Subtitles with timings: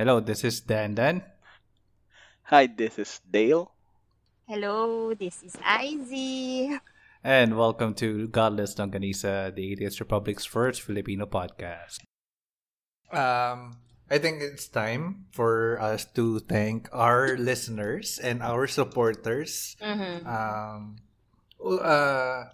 [0.00, 1.20] Hello, this is Dan Dan.
[2.48, 3.68] Hi, this is Dale.
[4.48, 6.72] Hello, this is Izzy.
[7.20, 12.00] And welcome to Godless Longganisa, the Atheist Republic's first Filipino podcast.
[13.12, 13.76] Um,
[14.08, 19.76] I think it's time for us to thank our listeners and our supporters.
[19.84, 20.24] Mm-hmm.
[20.24, 20.96] Um,
[21.60, 22.48] uh,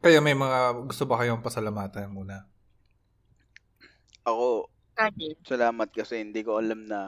[0.00, 2.48] kayo may mga gusto ba kayong pasalamatan muna?
[4.24, 5.36] Ako, Okay.
[5.48, 7.00] salamat kasi hindi ko alam na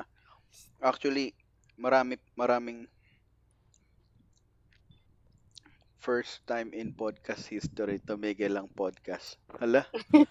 [0.83, 1.35] actually
[1.79, 2.89] marami maraming
[5.99, 9.37] first time in podcast history tumigil ang podcast.
[9.61, 9.85] Hala?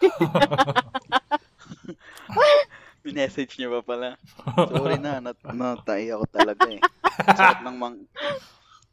[3.07, 4.09] Message niyo pa pala.
[4.71, 6.81] Sorry na, nat natay ako talaga eh.
[7.33, 7.95] Sarap ng mang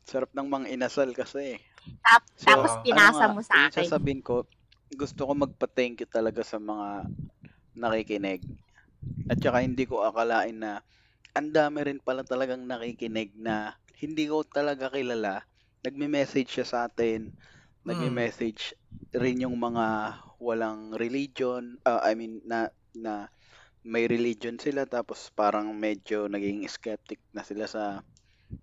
[0.07, 1.59] sarap ng mang inasal kasi eh.
[2.05, 3.73] Tap- So, Tapos ano pinasa nga, mo sa akin.
[3.87, 4.45] sasabihin ko,
[4.95, 7.09] gusto ko magpa-thank you talaga sa mga
[7.75, 8.43] nakikinig.
[9.29, 10.81] At saka hindi ko akalain na
[11.35, 15.43] ang dami rin pala talagang nakikinig na hindi ko talaga kilala.
[15.83, 17.35] Nagme-message siya sa atin.
[17.85, 18.73] Nagme-message
[19.13, 21.77] rin yung mga walang religion.
[21.85, 23.29] ah, I mean, na, na
[23.85, 28.01] may religion sila tapos parang medyo naging skeptic na sila sa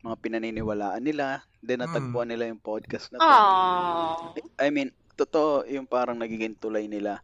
[0.02, 1.46] mga pinaniniwalaan nila.
[1.62, 3.28] Then natagpuan nila yung podcast na to.
[3.28, 4.14] Aww.
[4.58, 7.22] I mean, totoo yung parang nagiging tulay nila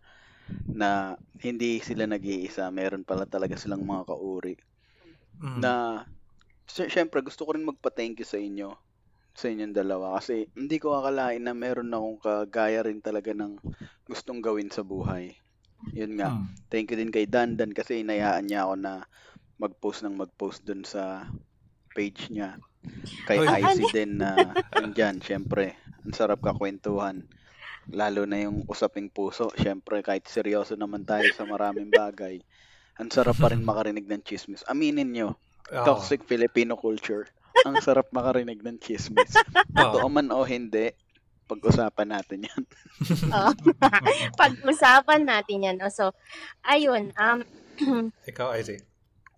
[0.68, 2.70] na hindi sila nag-iisa.
[2.70, 4.56] Meron pala talaga silang mga kauri.
[5.42, 5.60] Mm.
[5.62, 6.04] Na,
[6.66, 8.74] sy- syempre, gusto ko rin magpa-thank you sa inyo.
[9.38, 10.18] Sa inyong dalawa.
[10.18, 13.62] Kasi hindi ko akalain na meron akong kagaya rin talaga ng
[14.06, 15.34] gustong gawin sa buhay.
[15.94, 16.34] Yun nga.
[16.34, 16.46] Mm.
[16.74, 18.94] Thank you din kay Dandan kasi inayaan niya ako na
[19.58, 21.26] mag-post ng mag-post dun sa
[21.94, 22.62] page niya.
[23.26, 23.62] Kay Hoy.
[23.66, 25.78] Icy din na nandyan, syempre.
[26.06, 27.26] Ang sarap kakwentuhan.
[27.92, 29.48] Lalo na yung usaping puso.
[29.56, 32.44] Syempre, kahit seryoso naman tayo sa maraming bagay.
[33.00, 34.66] Ang sarap pa rin makarinig ng chismis.
[34.68, 35.38] Aminin nyo,
[35.72, 35.86] Oo.
[35.86, 37.30] toxic Filipino culture.
[37.64, 39.32] Ang sarap makarinig ng chismis.
[39.40, 39.74] Oo.
[39.76, 40.92] Totoo man o hindi,
[41.48, 42.64] pag-usapan natin yan.
[43.32, 43.52] Oh.
[44.36, 45.78] Pag-usapan natin yan.
[45.80, 46.12] Oh, So,
[46.68, 47.16] ayun.
[47.16, 47.48] Um,
[48.30, 48.84] Ikaw, Izzy.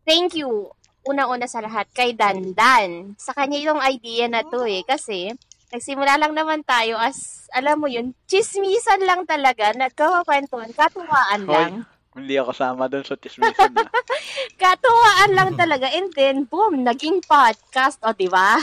[0.07, 0.73] thank you
[1.05, 3.15] una-una sa lahat kay Dandan.
[3.17, 4.83] Sa kanya yung idea na to eh.
[4.83, 5.31] Kasi,
[5.69, 11.53] nagsimula lang naman tayo as, alam mo yun, chismisan lang talaga, nagkakakwentuhan, katuwaan Hoy.
[11.53, 11.73] lang.
[12.09, 13.85] Hindi ako sama doon sa chismisan na.
[14.61, 15.87] Katuwaan lang talaga.
[15.93, 18.01] And then, boom, naging podcast.
[18.01, 18.57] O, di ba?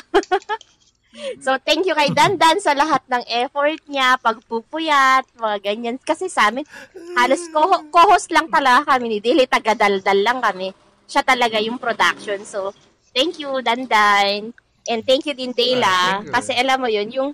[1.45, 5.97] so, thank you kay Dandan sa lahat ng effort niya, pagpupuyat, mga ganyan.
[6.03, 6.67] Kasi sa amin,
[7.15, 10.75] halos co- co-host lang talaga kami ni Dili, tagadaldal lang kami.
[11.07, 12.43] Siya talaga yung production.
[12.43, 12.75] So,
[13.15, 14.53] thank you, Dandan.
[14.87, 15.95] And thank you din, Ah, Dela.
[16.17, 16.33] thank you.
[16.33, 17.31] kasi alam mo yun, yung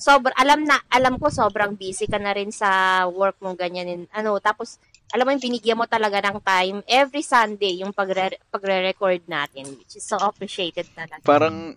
[0.00, 4.08] sobr alam na, alam ko sobrang busy ka na rin sa work mo, ganyan.
[4.08, 9.24] Ano, tapos, alam mo yung binigyan mo talaga ng time every Sunday yung pagre- pagre-record
[9.24, 11.20] natin, which is so appreciated talaga.
[11.24, 11.76] Parang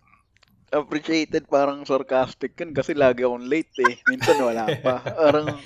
[0.72, 3.96] appreciated, parang sarcastic yun kasi lagi akong late eh.
[4.08, 5.04] Minsan wala pa.
[5.22, 5.60] Parang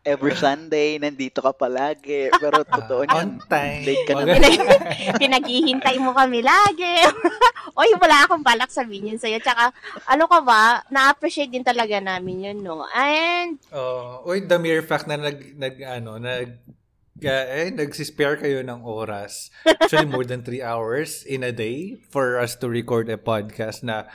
[0.00, 2.30] every Sunday, nandito ka palagi.
[2.32, 3.28] Pero totoo On niyan.
[3.50, 3.82] time.
[3.84, 4.34] Late ka na.
[5.20, 7.04] Pinaghihintay mo kami lagi.
[7.78, 9.38] Oy, wala akong balak sabihin yun sa'yo.
[9.38, 9.70] Tsaka,
[10.08, 12.86] ano ka ba, na-appreciate din talaga namin yun, no?
[12.90, 16.79] And, Oh, oy, the mere fact na nag nag ano, nag uh,
[17.28, 19.52] eh, nagsispare kayo ng oras.
[19.66, 24.08] Actually, more than three hours in a day for us to record a podcast na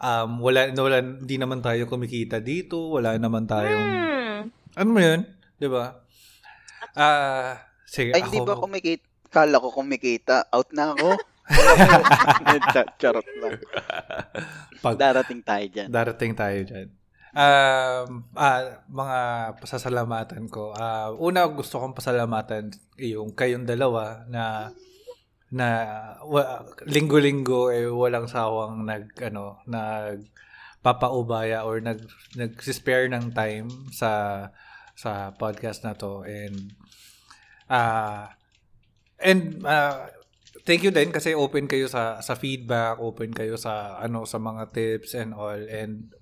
[0.00, 2.96] um, wala, na wala, hindi naman tayo kumikita dito.
[2.96, 4.40] Wala naman tayong, hmm,
[4.76, 5.20] ano mo yun?
[5.56, 6.00] Di ba?
[6.96, 9.04] Ah, sige, Ay, hindi ako, ba kumikita?
[9.28, 10.36] Kala ko kumikita.
[10.48, 11.08] Out na ako.
[12.72, 13.60] Char- Charot lang.
[14.80, 15.88] pag, Darating tayo dyan.
[15.92, 16.88] Darating tayo dyan.
[17.36, 19.18] Um, ah, mga
[19.60, 20.72] pasasalamatan ko.
[20.72, 24.72] Ah, una, gusto kong pasalamatan yung kayong dalawa na
[25.52, 25.68] na
[26.24, 30.26] wa, linggo-linggo eh walang sawang nag ano nag
[30.82, 32.02] papaubaya or nag
[32.34, 34.42] nag-spare ng time sa
[34.98, 36.74] sa podcast na to and
[37.70, 38.32] ah
[39.20, 40.08] and ah,
[40.64, 44.72] thank you din kasi open kayo sa sa feedback, open kayo sa ano sa mga
[44.72, 46.16] tips and all and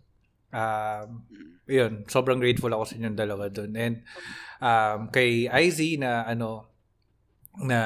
[0.54, 1.26] um
[1.66, 3.72] yun, sobrang grateful ako sa inyong dalawa doon.
[3.74, 3.96] And
[4.62, 6.70] um kay IZ na ano
[7.58, 7.80] na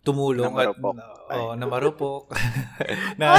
[0.00, 0.96] tumulong Na at marupok.
[1.30, 2.22] oh, na marupok.
[3.20, 3.38] na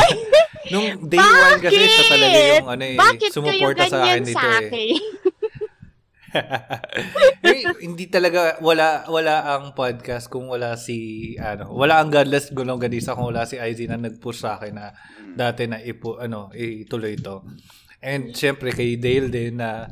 [0.70, 4.48] nung day one kasi siya talaga yung ano eh, bakit sumuporta sa akin dito sa
[4.48, 4.60] eh.
[4.66, 4.96] akin?
[7.44, 12.80] Eh, hindi talaga wala wala ang podcast kung wala si ano wala ang godless gulong
[12.80, 14.96] ganisa kung wala si IZ na nag-push sa akin na
[15.36, 17.44] dati na ipo ano ituloy ito
[18.02, 19.88] and syempre kay Dale din na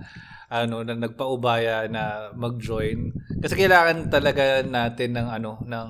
[0.49, 3.13] ano na nagpaubaya na mag-join.
[3.37, 5.89] Kasi kailangan talaga natin ng ano ng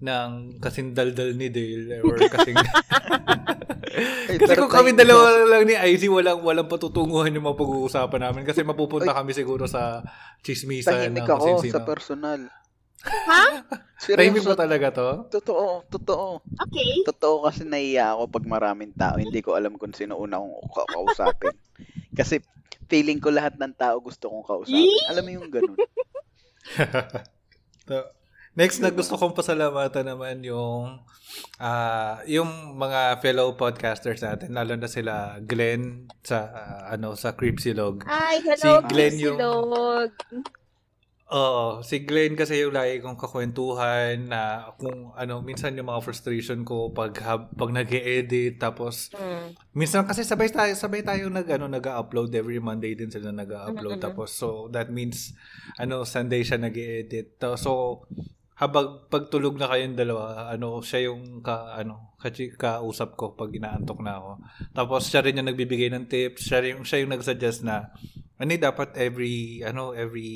[0.00, 0.30] ng
[0.62, 2.56] kasing daldal ni Dale or kasing
[3.90, 8.42] Ay, kasi kung kami dalawa lang ni IZ walang walang patutunguhan yung mga pag-uusapan namin.
[8.46, 10.06] Kasi mapupunta kami siguro sa
[10.46, 12.40] chismisan Tahimik ng ako sa personal.
[13.00, 13.64] Ha?
[13.96, 14.52] Seryoso.
[14.52, 15.08] ba talaga to?
[15.40, 16.44] Totoo, totoo.
[16.68, 17.00] Okay.
[17.04, 19.16] Totoo kasi naiya ako pag maraming tao.
[19.16, 21.56] Hindi ko alam kung sino una kong ka- kausapin.
[22.18, 22.42] Kasi
[22.90, 24.84] feeling ko lahat ng tao gusto kong kausapin.
[24.84, 25.08] Yee!
[25.08, 25.78] Alam mo yung ganun.
[27.90, 28.06] So,
[28.54, 31.02] next na gusto kong pasalamatan naman yung
[31.58, 32.46] ah yung
[32.78, 38.06] mga fellow podcasters natin lalo na sila Glenn sa ah, ano sa Creepsilog.
[38.06, 39.40] Ay, hello, Si Glenn yung-
[41.30, 46.66] Oo, si Glenn kasi yung lagi kong kakwentuhan na kung ano minsan yung mga frustration
[46.66, 47.14] ko pag
[47.54, 49.54] pag nag-edit tapos Mm.
[49.70, 54.02] minsan kasi sabay tayo sabay tayo nag ano nag-upload every Monday din sila nag-upload Mhm.
[54.02, 55.30] tapos so that means
[55.78, 57.38] ano Sunday siya nag-edit.
[57.38, 57.70] So, so
[58.58, 62.10] habang pagtulog na kayong dalawa, ano siya yung ka ano
[62.58, 64.30] kausap ko pag inaantok na ako.
[64.74, 67.88] Tapos siya rin yung nagbibigay ng tips, siya rin siya yung nagsuggest na
[68.40, 70.32] ano dapat every ano every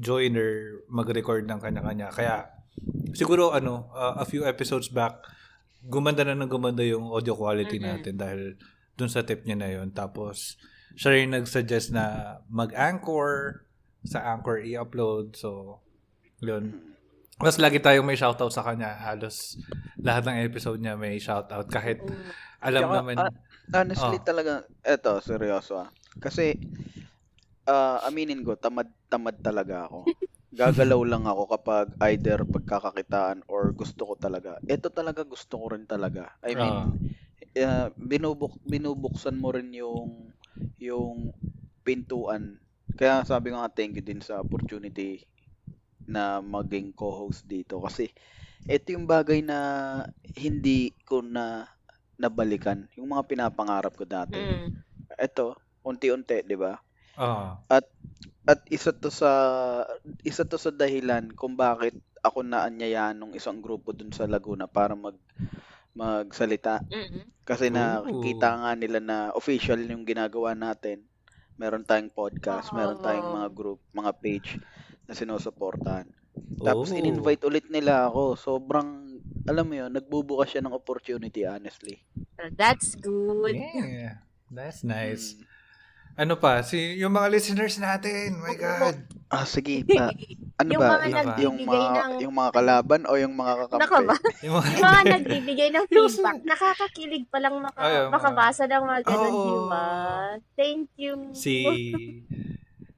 [0.00, 2.08] joiner mag-record ng kanya-kanya.
[2.08, 2.48] Kaya
[3.12, 5.20] siguro ano uh, a few episodes back
[5.84, 7.84] gumanda na ng gumanda yung audio quality Mhm.
[7.84, 8.40] natin dahil
[8.96, 9.92] dun sa tip niya na yun.
[9.92, 10.56] Tapos
[10.94, 13.64] siya rin nag-suggest na mag-anchor
[14.02, 15.36] sa anchor i-upload.
[15.36, 15.80] So,
[16.40, 16.72] yun.
[17.36, 18.94] Mas lagi tayong may shoutout sa kanya.
[18.94, 19.58] Halos
[19.98, 21.66] lahat ng episode niya may shoutout.
[21.66, 22.00] Kahit
[22.60, 23.32] alam Tsaka, naman, ah,
[23.72, 24.26] Honestly Oh.
[24.26, 24.52] talaga,
[24.82, 25.88] eto, seryoso ah.
[26.18, 26.58] Kasi,
[27.68, 30.06] ah, aminin ko, tamad-tamad talaga ako.
[30.52, 34.58] Gagalaw lang ako kapag either pagkakakitaan or gusto ko talaga.
[34.66, 36.32] Ito talaga gusto ko rin talaga.
[36.44, 36.90] I mean, ah,
[37.58, 40.32] uh, binubuk binubuksan mo rin yung
[40.78, 41.30] yung
[41.86, 42.58] pintuan.
[42.94, 45.24] Kaya sabi ko nga thank you din sa opportunity
[46.06, 48.10] na maging co-host dito kasi
[48.66, 49.58] ito yung bagay na
[50.38, 51.66] hindi ko na
[52.18, 54.38] nabalikan yung mga pinapangarap ko dati.
[54.38, 54.70] Mm.
[55.18, 56.78] Ito, unti-unti, 'di ba?
[57.22, 57.62] Ah,
[58.42, 59.30] At isa to sa
[60.26, 64.98] isa to sa dahilan kung bakit ako naanyayahan ng isang grupo dun sa Laguna para
[64.98, 65.14] mag
[65.92, 67.44] magsalita Mm-mm.
[67.44, 71.04] kasi nakikita nga nila na official yung ginagawa natin.
[71.60, 72.80] Meron tayong podcast, Oo.
[72.80, 74.56] meron tayong mga group, mga page
[75.04, 76.08] na sinusuportahan.
[76.64, 76.96] Tapos oh.
[76.96, 78.40] in-invite ulit nila ako.
[78.40, 82.00] Sobrang, alam mo yun, nagbubukas siya ng opportunity, honestly.
[82.56, 83.52] That's good.
[83.54, 84.24] Yeah.
[84.48, 85.36] That's nice.
[85.36, 85.51] Mm.
[86.12, 86.60] Ano pa?
[86.60, 88.36] Si, yung mga listeners natin.
[88.36, 88.96] My God.
[89.26, 89.80] Ah, sige.
[89.86, 90.12] Pa.
[90.60, 91.00] Ano Yung ba?
[91.00, 91.06] mga
[91.40, 93.82] Yung, yung mga, ng- yung mga kalaban o yung mga kakampi?
[93.82, 94.16] Naka ba?
[94.44, 96.38] Yung mga, Yung mga nagbibigay ng feedback.
[96.44, 99.42] Nakakakilig palang maka, Ay, makabasa ng mga ganun, Oo.
[99.42, 99.84] di ba?
[100.52, 101.14] Thank you.
[101.32, 101.54] si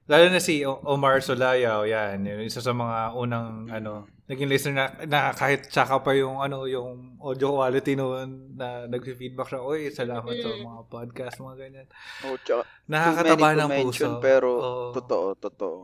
[0.04, 4.74] lalo na si O- Omar Solayaw yan yung isa sa mga unang ano naging listener
[4.74, 9.88] na, na kahit tsaka pa yung ano yung audio quality noon na nagfi-feedback siya oy
[9.90, 10.64] salamat sa Mm.
[10.64, 11.86] mga podcast mga ganyan
[12.22, 14.84] Oh, tsaka, nakakataba ng to mention, puso Pero, Oo.
[14.92, 15.78] totoo, totoo.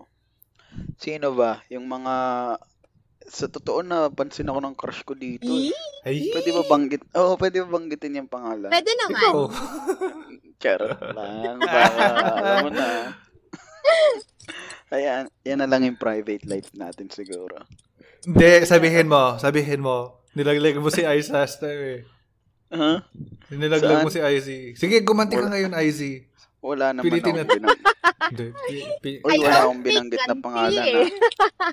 [0.96, 1.60] Sino ba?
[1.68, 2.14] Yung mga...
[3.22, 5.44] Sa totoo na, pansin ako ng crush ko dito.
[5.46, 5.68] eh.
[6.02, 7.02] ay Pwede ba banggit?
[7.12, 8.70] Oo, pwede ba banggitin yung pangalan?
[8.70, 9.20] Pwede naman.
[9.20, 9.46] ikaw
[10.62, 11.58] Charot lang.
[11.58, 11.80] Baka,
[12.32, 12.86] alam mo na.
[14.90, 17.62] Ayan, yan na lang yung private life natin siguro.
[18.22, 22.00] Hindi sabihin mo sabihin mo nilaglag mo si Ice last time eh
[22.70, 23.02] Ha?
[23.50, 24.04] nilaglag Saan?
[24.04, 26.24] mo si Izzy sige gumanti ka ngayon Izzy
[26.60, 27.78] Wala naman Pilitin akong na- binang...
[28.28, 30.76] hindi pi- pi- Uy, I wala don't akong binanggit na pangalan.
[30.76, 31.08] ganti
[31.56, 31.66] Ha?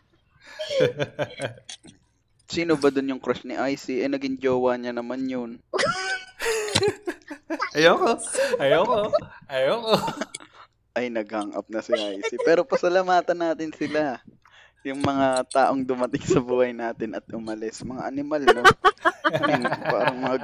[2.48, 4.00] Sino ba dun yung crush ni Icy?
[4.00, 5.60] Eh, naging jowa niya naman yun.
[7.76, 8.16] ayoko
[8.58, 9.12] ayoko
[9.48, 9.94] ayoko
[10.96, 12.42] Ay, nag-hang up na si Icy.
[12.42, 14.18] Pero pasalamatan natin sila.
[14.86, 17.82] Yung mga taong dumating sa buhay natin at umalis.
[17.82, 18.64] Mga animal, no?
[19.48, 20.44] Mean, parang mag,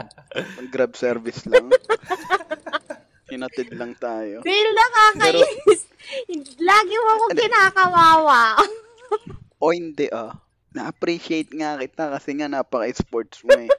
[0.58, 1.70] mag-grab service lang.
[3.30, 4.42] Hinatid lang tayo.
[4.42, 5.82] Bill, nakakainis.
[6.60, 8.42] Lagi mo akong kinakawawa.
[9.64, 10.36] O hindi, ah.
[10.74, 13.70] Na-appreciate nga kita kasi nga napaka-sports mo eh.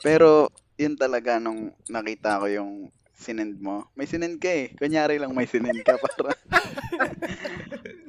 [0.00, 0.48] Pero,
[0.80, 2.72] yun talaga nung nakita ko yung
[3.20, 3.84] sinend mo.
[3.92, 4.72] May sinend ka eh.
[4.72, 6.32] Kunyari lang may sinend ka para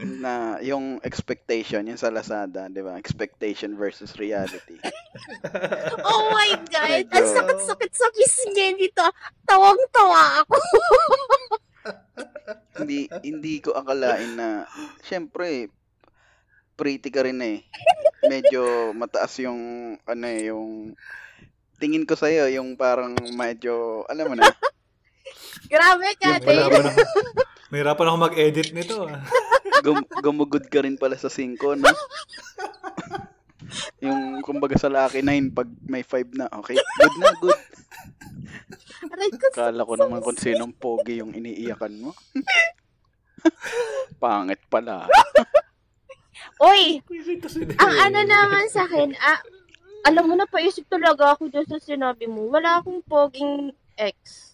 [0.01, 2.97] na yung expectation, yung sa Lazada, di ba?
[2.97, 4.81] Expectation versus reality.
[6.07, 7.03] Oh my God.
[7.11, 9.03] Ang Medyo- sakit-sakit sa pisngi dito.
[9.43, 10.55] Tawang-tawa ako.
[12.81, 14.63] hindi hindi ko akalain na
[15.03, 15.67] syempre
[16.79, 17.67] pretty ka rin eh.
[18.25, 19.59] Medyo mataas yung
[20.07, 20.95] ano eh, yung
[21.81, 24.45] tingin ko sa'yo, yung parang medyo, alam mo na,
[25.71, 26.45] Grabe ka, Dave.
[26.45, 27.01] mahirapan ako,
[27.73, 28.97] mahirapan ako mag-edit nito.
[29.81, 31.89] Gum- gumugod ka rin pala sa 5, no?
[34.05, 37.61] Yung kumbaga sa Lucky 9, pag may 5 na, okay, good na, good.
[39.11, 42.11] Aray ko, Kala ko naman kung sinong pogi yung iniiyakan mo.
[44.21, 45.05] Pangit pala.
[46.61, 49.41] Si ang ano naman sa akin, ah,
[50.05, 52.49] alam mo na, paisip talaga ako dun sa sinabi mo.
[52.53, 54.53] Wala akong poging ex.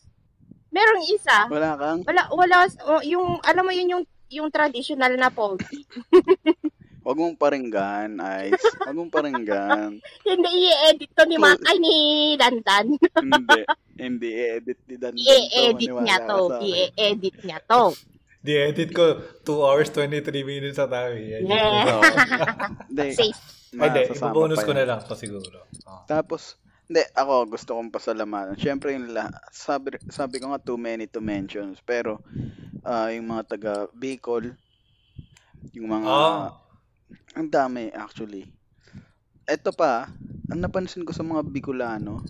[0.72, 1.48] Merong isa.
[1.52, 2.56] Wala kang, Wala, wala,
[2.88, 5.88] oh, yung, alam mo yun yung, yung traditional na pogi.
[7.08, 8.20] wag mong paringgan,
[8.52, 8.68] Ice.
[8.84, 10.04] Wag mong paringgan.
[10.28, 11.96] Hindi i-edit to ni Makay ni
[12.36, 12.88] Dandan.
[13.24, 13.62] hindi.
[13.96, 15.14] Hindi i-edit ni Dan.
[15.16, 16.40] I-edit niya to.
[16.60, 17.96] I-edit niya to.
[18.44, 21.16] Di-edit ko 2 hours 23 minutes sa tayo.
[21.16, 21.44] Yeah.
[22.92, 23.08] Hindi.
[23.16, 23.42] Safe.
[23.76, 24.02] Ay, di.
[24.08, 25.68] masasama Ibabonus ko na lang to siguro.
[25.88, 26.04] Oh.
[26.08, 26.56] Tapos,
[26.88, 28.56] hindi, ako gusto kong pasalamatan.
[28.56, 31.84] Siyempre, yung la, sabi, sabi ko nga, too many to mentions.
[31.84, 32.24] Pero,
[32.82, 34.56] ah, yung mga taga Bicol,
[35.76, 36.48] yung mga, Oh.
[37.36, 38.48] ang dami actually.
[39.44, 40.08] Ito pa,
[40.48, 42.24] ang napansin ko sa mga Bicolano,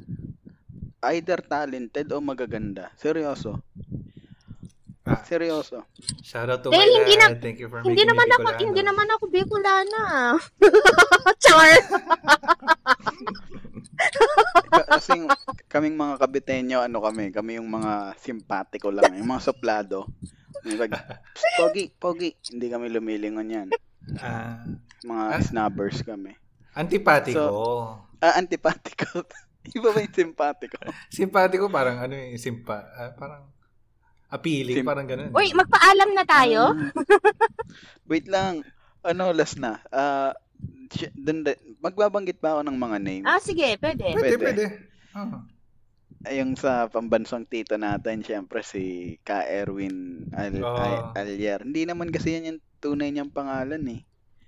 [1.13, 2.89] either talented o magaganda.
[2.97, 3.61] Seryoso.
[5.07, 5.23] Ah.
[5.23, 5.87] Seryoso.
[6.19, 7.39] Shout out to Dahil my hindi dad.
[7.39, 8.65] Thank you for Hindi making naman me ako, Bicolano.
[8.67, 10.03] hindi naman ako Bicolana.
[11.45, 11.71] Char.
[14.63, 15.31] Ka- Kasi yung-
[15.67, 20.07] kaming mga kabitenyo, ano kami, kami yung mga simpatiko lang, yung mga suplado.
[20.57, 20.91] Pag,
[21.31, 23.67] "Psst, pogi, pogi, hindi kami lumilingon yan.
[24.17, 24.63] Ah,
[24.99, 25.41] Mga Ah.
[25.41, 26.33] snubbers kami.
[26.73, 27.45] antipatiko.
[28.17, 29.25] Ah, antipatiko.
[29.75, 30.77] Iba ba yung simpatiko?
[31.07, 32.87] Simpatiko parang ano yung simpa.
[32.93, 33.49] ah, parang
[34.27, 34.75] appealing.
[34.75, 35.29] Sim- parang ganun.
[35.31, 36.61] Uy, magpaalam na tayo.
[36.71, 36.91] Ah.
[38.05, 38.63] Wait lang.
[39.01, 39.79] Ano, last na.
[39.87, 40.46] Ah, si-
[41.13, 41.43] dun,
[41.83, 43.23] magbabanggit pa ako ng mga name.
[43.27, 44.05] Ah, sige, pwede.
[44.13, 44.37] pwede, pwede.
[44.41, 44.65] pwede.
[45.13, 45.43] Ah.
[46.33, 50.77] Yung sa pambansang tito natin, syempre si Ka Erwin Al- Oo.
[50.77, 51.61] Ay- Alyer.
[51.61, 54.01] Hindi naman kasi yan yung tunay niyang pangalan eh.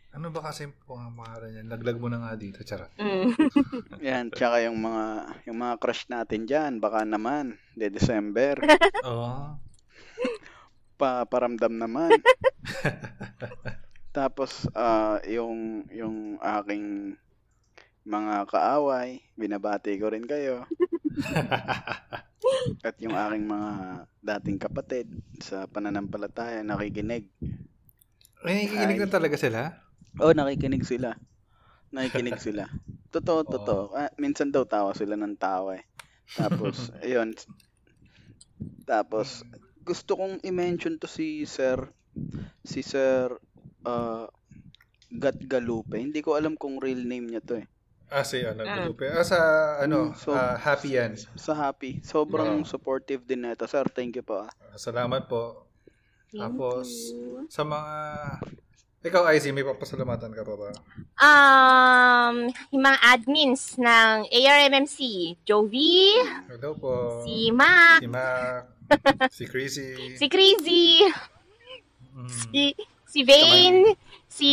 [0.09, 1.69] Ano ba kasi pangalan niyan?
[1.69, 2.89] Laglag mo na nga dito, charot.
[2.97, 3.29] Mm.
[4.09, 5.05] Yan, tsaka yung mga
[5.45, 8.57] yung mga crush natin diyan, baka naman de December
[9.05, 9.53] Oo.
[10.97, 12.09] pa paramdam naman.
[14.09, 17.13] Tapos ah, yung yung aking
[18.09, 20.65] mga kaaway, binabati ko rin kayo.
[22.87, 23.71] At yung aking mga
[24.23, 25.07] dating kapatid
[25.43, 27.29] sa pananampalataya nakikinig.
[28.41, 29.61] Ay, nakikinig na talaga sila?
[30.17, 31.13] Oh, nakikinig sila.
[31.91, 32.65] Nakikinig sila.
[33.13, 33.51] Totoo, Oo.
[33.51, 33.83] totoo.
[33.93, 35.85] Ah, minsan daw tawa sila ng tawa eh.
[36.33, 37.35] Tapos, ayun.
[38.89, 39.45] Tapos,
[39.85, 41.89] gusto kong i-mention to si Sir,
[42.65, 43.37] si Sir
[43.83, 44.25] uh,
[45.09, 45.95] Gat Galupe.
[45.95, 47.67] Hindi ko alam kung real name niya to eh.
[48.07, 48.73] Ah, si ano, Ah.
[48.81, 49.05] Guadalupe.
[49.07, 49.37] Ah, sa
[49.77, 51.13] ano, Mm, so- ah, happy yan.
[51.35, 52.01] Sa Happy.
[52.01, 52.65] Sobrang Oo.
[52.65, 53.65] supportive din nito.
[53.65, 54.43] Sir, thank you po.
[54.43, 54.51] ah.
[54.73, 55.69] Salamat po.
[56.27, 57.45] Thank Tapos, you.
[57.47, 57.93] sa mga...
[58.99, 60.69] Ikaw, Izzy, may papasalamatan ka pa ba?
[61.17, 62.35] Um,
[62.69, 64.97] yung mga admins ng ARMMC,
[65.41, 66.19] Jovi,
[66.49, 67.23] Hello po.
[67.23, 68.61] si Mac, Si Mac.
[69.31, 70.17] si Chrissy.
[70.17, 71.05] si Crazy,
[72.11, 72.27] Mm.
[72.27, 72.75] si,
[73.09, 73.97] si Vane,
[74.29, 74.51] si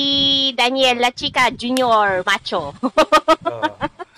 [0.56, 2.72] Daniela Chica Junior Macho.
[2.72, 3.72] Oo.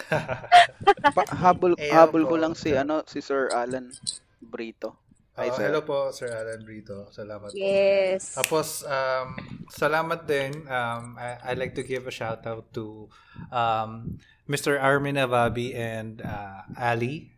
[1.18, 3.92] Pa- habol, Ayan habol ko po, lang si, ano, si Sir Alan
[4.40, 4.96] Brito.
[5.38, 5.70] Hi, Oo, sir.
[5.70, 7.06] hello po, Sir Alan Brito.
[7.14, 7.58] Salamat po.
[7.58, 8.34] Yes.
[8.34, 9.38] Tapos, um,
[9.70, 10.66] salamat din.
[10.66, 13.06] Um, I, I'd like to give a shout out to
[13.52, 14.18] um,
[14.48, 14.80] Mr.
[14.80, 17.37] Armin Avabi and uh, Ali.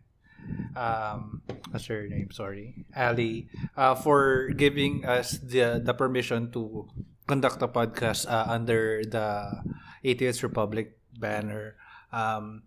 [0.75, 2.31] Um, what's her name?
[2.31, 2.85] Sorry.
[2.95, 3.47] Ali.
[3.75, 6.87] Uh, for giving us the, the permission to
[7.27, 9.61] conduct a podcast uh, under the
[10.03, 11.75] Atheist Republic banner.
[12.11, 12.63] Um,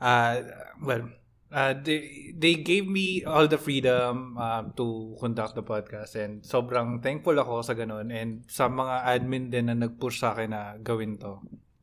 [0.00, 0.42] uh,
[0.82, 1.10] well,
[1.52, 7.02] uh, they, they gave me all the freedom um, to conduct the podcast and sobrang
[7.02, 11.16] thankful ako sa ganun and sa mga admin din na nag-push sa akin na gawin
[11.16, 11.40] to.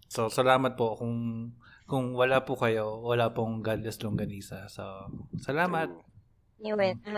[0.08, 1.52] So, salamat po kung
[1.86, 4.66] kung wala po kayo, wala pong Godless Longganisa.
[4.68, 4.84] So,
[5.38, 5.94] salamat.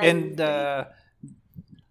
[0.04, 0.84] And uh,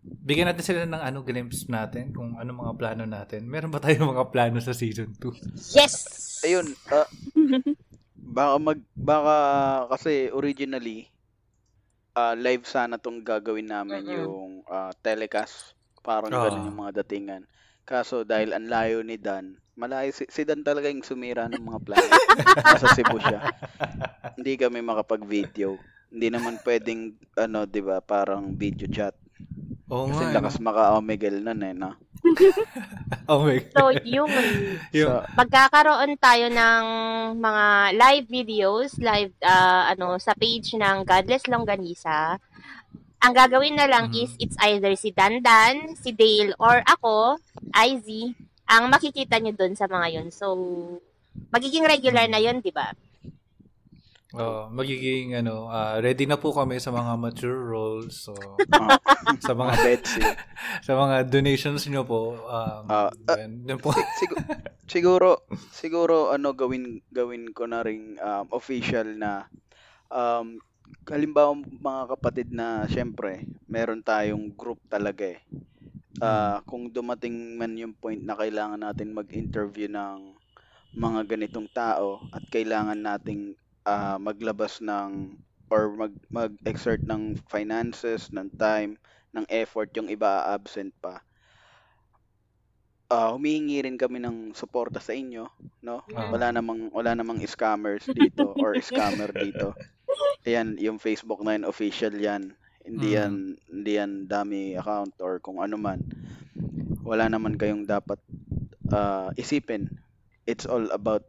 [0.03, 3.49] bigyan natin sila ng ano glimpse natin kung ano mga plano natin.
[3.49, 5.75] Meron ba tayong mga plano sa season 2?
[5.75, 5.95] yes.
[6.45, 7.09] Ayun, ah,
[8.37, 9.37] baka mag baka
[9.97, 11.09] kasi originally
[12.13, 14.17] ah, live sana tong gagawin namin Mm-mm.
[14.21, 15.73] yung ah, telecast
[16.05, 16.47] parang Ah.
[16.47, 17.43] ganun yung mga datingan.
[17.83, 21.81] Kaso dahil ang layo ni Dan, malayo si, si Dan talaga yung sumira ng mga
[21.85, 22.17] plano.
[22.65, 23.41] Nasa Cebu siya.
[24.37, 25.77] Hindi kami makapag-video.
[26.11, 29.13] Hindi naman pwedeng ano, 'di ba, parang video chat.
[29.93, 30.35] Oo Kasi nga.
[30.41, 31.93] lakas maka-omegel nun eh, no?
[33.31, 34.31] Oh my So, yun.
[34.97, 36.85] Yung, So, magkakaroon tayo ng
[37.39, 42.41] mga live videos, live ah, ano sa page ng Godless Longganisa.
[43.21, 44.17] Ang gagawin na lang Mhm.
[44.17, 47.37] is it's either si Dandan, si Dale, or ako,
[47.75, 48.33] IZ,
[48.67, 50.29] ang makikita nyo dun sa mga yun.
[50.35, 50.47] So,
[51.55, 52.93] magiging regular na yun, di ba?
[54.37, 58.27] Oh, magiging ano, ah, ready na po kami sa mga mature roles.
[58.27, 58.35] So
[58.75, 58.99] Ah,
[59.47, 60.27] sa mga Betsy.
[60.87, 63.95] sa mga donations nyo po, um, Ah, ah, yan, yun po.
[64.19, 64.41] Sig-
[64.93, 65.31] siguro
[65.75, 69.47] siguro ano gawin gawin ko na ring um, official na
[70.11, 70.59] um
[71.11, 75.41] halimbawa mga kapatid na syempre meron tayong group talaga eh.
[76.17, 80.33] Ah, kung dumating man yung point na kailangan natin mag-interview ng
[80.97, 83.53] mga ganitong tao at kailangan nating
[83.85, 85.37] ah, maglabas ng
[85.69, 88.97] or mag mag-exert ng finances, ng time,
[89.37, 91.21] ng effort yung iba absent pa.
[93.07, 95.47] Ah, humihingi rin kami ng suporta sa inyo,
[95.85, 96.01] no?
[96.17, 96.33] Ah.
[96.33, 99.77] Wala namang wala namang scammers dito or scammer dito.
[100.49, 102.57] Ayan, yung Facebook na yun, official yan.
[102.87, 103.17] Hindi Mm.
[103.19, 103.35] yan,
[103.67, 105.99] hindi yan dummy account or kung ano man.
[107.03, 108.23] Wala naman kayong dapat
[108.87, 109.91] ah, isipin.
[110.47, 111.27] It's all about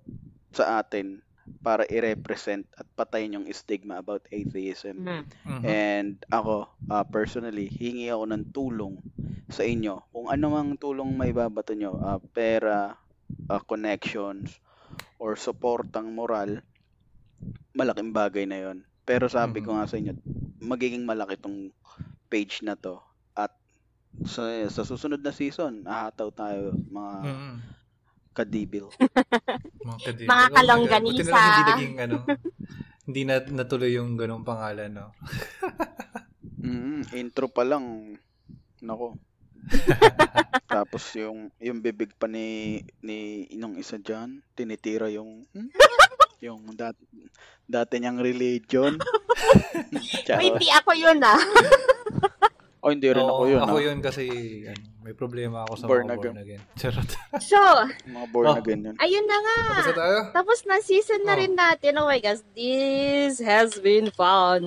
[0.53, 1.25] sa atin
[1.65, 5.01] para i-represent at patayin yung stigma about atheism.
[5.01, 5.23] Mm.
[5.25, 5.63] Mhm.
[5.65, 9.01] And ako, ah, personally, hingi ako ng tulong
[9.49, 10.05] sa inyo.
[10.13, 12.93] Kung ano mang tulong may babato nyo, ah, pera,
[13.49, 14.53] ah, connections,
[15.17, 16.61] or supportang moral,
[17.73, 18.77] malaking bagay na yon.
[19.01, 19.77] Pero sabi ko Mhm.
[19.81, 20.13] nga sa inyo,
[20.59, 21.71] magiging malaki tong
[22.27, 22.99] page na to.
[23.33, 23.53] At
[24.25, 27.55] sa, sa susunod na season, ahataw tayo mga Mhm.
[28.33, 28.87] kadibil.
[29.87, 30.27] Mga kadil.
[30.29, 31.31] Mga Oh kalongganisa.
[31.31, 32.17] Na lang hindi naging ano,
[33.07, 35.09] hindi na natuloy yung ganong pangalan, no?
[36.57, 38.17] Mm, intro pa lang.
[38.83, 39.15] Nako.
[40.67, 45.69] Tapos yung yung bibig pa ni ni nung isa diyan, tinitira yung hmm?
[46.39, 46.95] Yung dat,
[47.63, 48.97] dati niyang religion.
[50.39, 51.39] Wait, di ako yun ah.
[52.83, 53.61] oh, hindi rin ako yun.
[53.61, 53.83] Ako ah.
[53.83, 54.25] yun kasi
[54.63, 56.33] ano, may problema ako sa Born mga again.
[56.33, 56.61] born again.
[56.75, 57.09] Charot.
[57.39, 57.59] So,
[58.05, 58.55] Mga born Oh.
[58.55, 58.95] again yun.
[58.97, 59.57] ayun na nga.
[59.57, 60.17] Tapos na tayo?
[60.33, 61.39] Tapos na season na Oh.
[61.39, 61.91] rin natin.
[61.95, 64.63] Oh my gosh, this has been fun.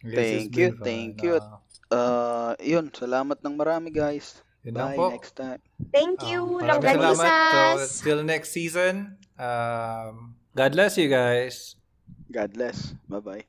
[0.00, 0.84] Yes, Thank you, been fun.
[0.84, 1.34] thank you.
[1.36, 1.56] Ah,
[1.88, 4.44] Uh, yun, salamat ng marami guys.
[4.60, 5.06] yun lang Bye po.
[5.08, 5.56] next time.
[5.88, 7.16] Thank you, maraming salamat.
[7.16, 7.80] So, Longganisas.
[8.04, 9.16] till next season.
[9.40, 11.76] Um, God bless you guys.
[12.32, 12.92] God bless.
[13.08, 13.44] Bye bye.